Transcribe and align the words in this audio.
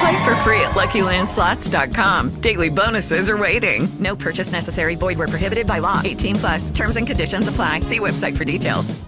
Play 0.00 0.24
for 0.24 0.34
free 0.36 0.60
at 0.62 0.70
LuckyLandSlots.com. 0.70 2.40
Daily 2.40 2.70
bonuses 2.70 3.28
are 3.28 3.36
waiting. 3.36 3.86
No 4.00 4.16
purchase 4.16 4.50
necessary. 4.50 4.94
Void 4.94 5.18
where 5.18 5.28
prohibited 5.28 5.66
by 5.66 5.78
law. 5.78 6.00
18 6.02 6.36
plus. 6.36 6.70
Terms 6.70 6.96
and 6.96 7.06
conditions 7.06 7.48
apply. 7.48 7.80
See 7.80 7.98
website 7.98 8.34
for 8.34 8.46
details. 8.46 8.98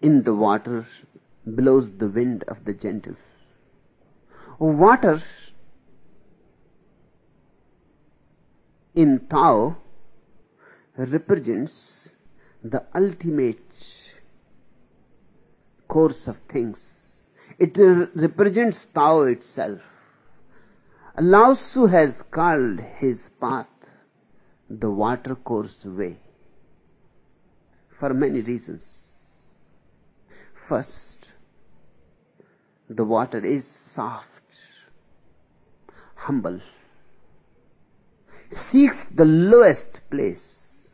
In 0.00 0.22
the 0.22 0.34
water 0.34 0.86
blows 1.44 1.90
the 1.98 2.08
wind 2.08 2.44
of 2.48 2.64
the 2.64 2.72
gentle. 2.72 3.14
Water 4.58 5.22
in 8.94 9.26
Tao 9.30 9.76
represents 10.96 12.08
the 12.64 12.82
ultimate 12.94 13.58
course 15.88 16.26
of 16.26 16.36
things. 16.50 16.80
It 17.58 17.76
represents 18.14 18.86
Tao 18.94 19.22
itself. 19.24 19.80
Lao 21.22 21.52
Tzu 21.52 21.86
has 21.86 22.22
called 22.30 22.80
his 22.80 23.28
path 23.38 23.66
the 24.70 24.90
watercourse 24.90 25.84
way 25.84 26.16
for 27.98 28.14
many 28.14 28.40
reasons. 28.40 28.86
First, 30.66 31.18
the 32.88 33.04
water 33.04 33.44
is 33.44 33.66
soft, 33.66 34.26
humble, 36.14 36.60
seeks 38.50 39.04
the 39.06 39.26
lowest 39.26 40.00
place. 40.10 40.88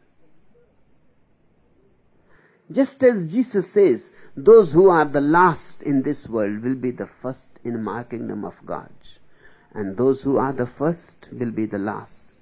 Just 2.72 3.00
as 3.04 3.28
Jesus 3.28 3.70
says, 3.70 4.10
those 4.36 4.72
who 4.72 4.90
are 4.90 5.04
the 5.04 5.20
last 5.20 5.82
in 5.82 6.02
this 6.02 6.26
world 6.28 6.64
will 6.64 6.74
be 6.74 6.90
the 6.90 7.08
first 7.22 7.60
in 7.62 7.80
my 7.84 8.02
kingdom 8.02 8.44
of 8.44 8.54
God. 8.66 8.90
And 9.76 9.94
those 9.98 10.22
who 10.22 10.38
are 10.38 10.54
the 10.54 10.66
first 10.66 11.28
will 11.30 11.50
be 11.50 11.66
the 11.66 11.78
last. 11.78 12.38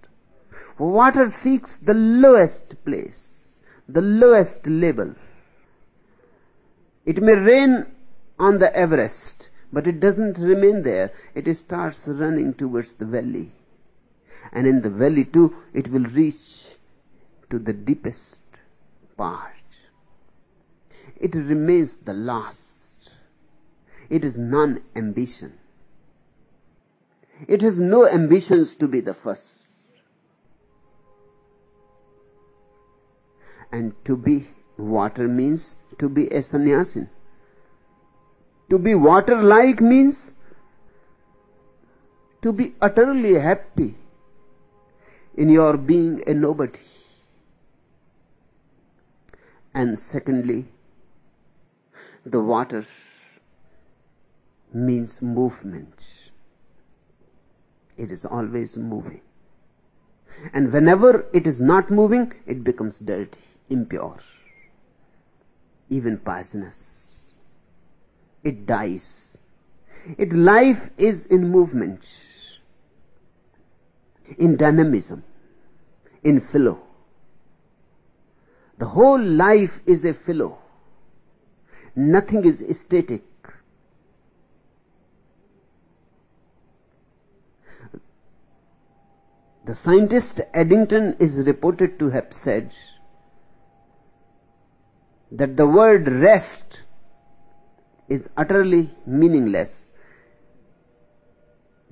Water 0.78 1.26
seeks 1.28 1.76
the 1.76 1.92
lowest 1.92 2.76
place, 2.84 3.60
the 3.88 4.00
lowest 4.00 4.64
level. 4.68 5.16
It 7.04 7.20
may 7.20 7.34
rain 7.34 7.86
on 8.38 8.60
the 8.60 8.74
Everest, 8.74 9.48
but 9.72 9.88
it 9.88 9.98
doesn't 9.98 10.38
remain 10.38 10.84
there. 10.84 11.12
It 11.34 11.52
starts 11.56 12.06
running 12.06 12.54
towards 12.54 12.92
the 12.94 13.04
valley. 13.04 13.52
And 14.52 14.68
in 14.68 14.82
the 14.82 14.90
valley 14.90 15.24
too, 15.24 15.56
it 15.72 15.90
will 15.90 16.04
reach 16.04 16.76
to 17.50 17.58
the 17.58 17.72
deepest 17.72 18.38
part. 19.16 19.50
It 21.16 21.34
remains 21.34 21.96
the 21.96 22.14
last. 22.14 23.10
It 24.08 24.24
is 24.24 24.36
non-ambition. 24.36 25.54
It 27.48 27.62
has 27.62 27.78
no 27.80 28.08
ambitions 28.08 28.74
to 28.76 28.86
be 28.86 29.00
the 29.00 29.14
first. 29.14 29.60
And 33.72 33.92
to 34.04 34.16
be 34.16 34.48
water 34.78 35.26
means 35.26 35.74
to 35.98 36.08
be 36.08 36.28
a 36.28 36.42
sannyasin. 36.42 37.08
To 38.70 38.78
be 38.78 38.94
water-like 38.94 39.80
means 39.80 40.32
to 42.42 42.52
be 42.52 42.74
utterly 42.80 43.34
happy 43.34 43.96
in 45.36 45.48
your 45.48 45.76
being 45.76 46.22
a 46.26 46.34
nobody. 46.34 46.78
And 49.74 49.98
secondly, 49.98 50.66
the 52.24 52.40
water 52.40 52.86
means 54.72 55.20
movement. 55.20 55.94
It 57.96 58.10
is 58.10 58.24
always 58.24 58.76
moving. 58.76 59.20
And 60.52 60.72
whenever 60.72 61.26
it 61.32 61.46
is 61.46 61.60
not 61.60 61.90
moving, 61.90 62.32
it 62.46 62.64
becomes 62.64 62.98
dirty, 62.98 63.38
impure, 63.70 64.18
even 65.88 66.18
poisonous. 66.18 67.30
It 68.42 68.66
dies. 68.66 69.38
Its 70.18 70.32
life 70.32 70.90
is 70.98 71.26
in 71.26 71.50
movement, 71.50 72.04
in 74.36 74.56
dynamism, 74.56 75.24
in 76.22 76.40
flow. 76.40 76.80
The 78.78 78.86
whole 78.86 79.22
life 79.22 79.72
is 79.86 80.04
a 80.04 80.12
flow. 80.12 80.58
Nothing 81.96 82.44
is 82.44 82.62
static. 82.76 83.22
The 89.66 89.74
scientist 89.74 90.42
Eddington 90.52 91.16
is 91.18 91.36
reported 91.36 91.98
to 91.98 92.10
have 92.10 92.26
said 92.32 92.70
that 95.32 95.56
the 95.56 95.66
word 95.66 96.06
rest 96.06 96.80
is 98.08 98.22
utterly 98.36 98.94
meaningless 99.06 99.90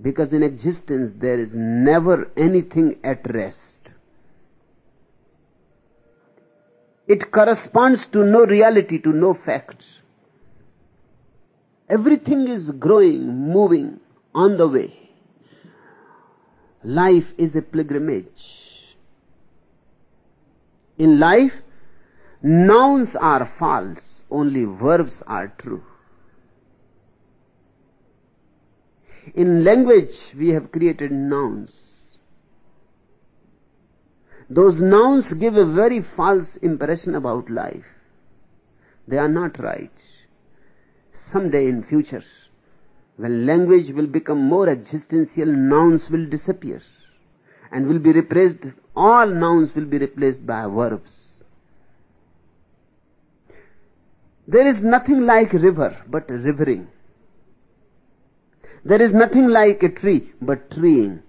because 0.02 0.32
in 0.32 0.42
existence 0.42 1.12
there 1.16 1.38
is 1.38 1.54
never 1.54 2.30
anything 2.36 2.98
at 3.02 3.26
rest. 3.32 3.76
It 7.08 7.30
corresponds 7.30 8.06
to 8.06 8.22
no 8.22 8.44
reality, 8.44 8.98
to 8.98 9.12
no 9.12 9.32
facts. 9.32 9.98
Everything 11.88 12.48
is 12.48 12.70
growing, 12.70 13.26
moving, 13.26 14.00
on 14.34 14.56
the 14.56 14.68
way. 14.68 15.01
Life 16.84 17.32
is 17.38 17.54
a 17.54 17.62
pilgrimage. 17.62 18.96
In 20.98 21.18
life, 21.18 21.52
nouns 22.42 23.14
are 23.16 23.44
false, 23.58 24.22
only 24.30 24.64
verbs 24.64 25.22
are 25.26 25.48
true. 25.58 25.82
In 29.34 29.64
language, 29.64 30.34
we 30.36 30.48
have 30.48 30.72
created 30.72 31.12
nouns. 31.12 32.18
Those 34.50 34.80
nouns 34.80 35.32
give 35.32 35.56
a 35.56 35.64
very 35.64 36.02
false 36.02 36.56
impression 36.56 37.14
about 37.14 37.48
life. 37.48 37.86
They 39.06 39.18
are 39.18 39.28
not 39.28 39.58
right. 39.58 39.92
Someday 41.30 41.68
in 41.68 41.84
future, 41.84 42.24
when 43.16 43.46
language 43.46 43.90
will 43.90 44.06
become 44.06 44.42
more 44.42 44.68
existential, 44.68 45.46
nouns 45.46 46.08
will 46.10 46.26
disappear 46.26 46.82
and 47.70 47.86
will 47.86 47.98
be 47.98 48.12
replaced, 48.12 48.58
all 48.96 49.26
nouns 49.26 49.74
will 49.74 49.84
be 49.84 49.98
replaced 49.98 50.46
by 50.46 50.66
verbs. 50.66 51.40
There 54.46 54.66
is 54.66 54.82
nothing 54.82 55.20
like 55.20 55.52
river 55.52 55.96
but 56.08 56.28
rivering. 56.28 56.88
There 58.84 59.00
is 59.00 59.14
nothing 59.14 59.48
like 59.48 59.82
a 59.82 59.88
tree 59.88 60.32
but 60.40 60.70
treeing. 60.70 61.22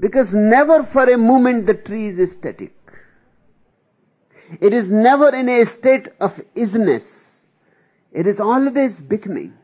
Because 0.00 0.32
never 0.32 0.84
for 0.84 1.04
a 1.04 1.18
moment 1.18 1.66
the 1.66 1.74
tree 1.74 2.08
is 2.08 2.32
static. 2.32 2.74
It 4.60 4.72
is 4.72 4.90
never 4.90 5.34
in 5.34 5.48
a 5.48 5.64
state 5.64 6.08
of 6.20 6.40
isness. 6.56 7.31
It 8.12 8.26
is 8.26 8.40
always 8.40 9.00
becoming, 9.00 9.54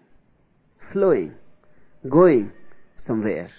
flowing, 0.92 1.34
going 2.08 2.52
somewhere. 2.96 3.50